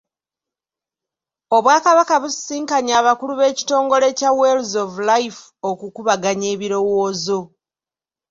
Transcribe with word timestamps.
Obwakabaka 1.57 2.13
busisinkanye 2.21 2.93
abakulu 3.01 3.33
b'ekitongole 3.39 4.07
kya 4.17 4.31
Wells 4.39 4.71
of 4.83 4.91
Life 5.11 5.39
okukubaganya 5.69 6.47
ebirowoozo. 6.55 7.39